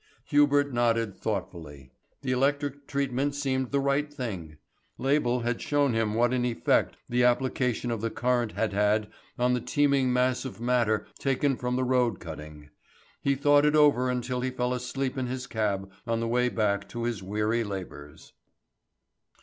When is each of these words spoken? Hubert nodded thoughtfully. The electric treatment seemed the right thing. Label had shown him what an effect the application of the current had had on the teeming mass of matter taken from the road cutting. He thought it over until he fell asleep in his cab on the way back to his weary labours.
Hubert 0.29 0.73
nodded 0.73 1.15
thoughtfully. 1.15 1.91
The 2.23 2.31
electric 2.31 2.87
treatment 2.87 3.35
seemed 3.35 3.69
the 3.69 3.79
right 3.79 4.11
thing. 4.11 4.57
Label 4.97 5.41
had 5.41 5.61
shown 5.61 5.93
him 5.93 6.15
what 6.15 6.33
an 6.33 6.43
effect 6.43 6.97
the 7.07 7.23
application 7.23 7.91
of 7.91 8.01
the 8.01 8.09
current 8.09 8.53
had 8.53 8.73
had 8.73 9.09
on 9.37 9.53
the 9.53 9.61
teeming 9.61 10.11
mass 10.11 10.43
of 10.43 10.59
matter 10.59 11.05
taken 11.19 11.55
from 11.55 11.75
the 11.75 11.83
road 11.83 12.19
cutting. 12.19 12.71
He 13.21 13.35
thought 13.35 13.63
it 13.63 13.75
over 13.75 14.09
until 14.09 14.41
he 14.41 14.49
fell 14.49 14.73
asleep 14.73 15.19
in 15.19 15.27
his 15.27 15.45
cab 15.45 15.91
on 16.07 16.19
the 16.19 16.27
way 16.27 16.49
back 16.49 16.89
to 16.89 17.03
his 17.03 17.21
weary 17.21 17.63
labours. 17.63 18.33